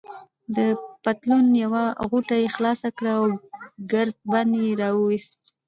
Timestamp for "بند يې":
4.31-4.69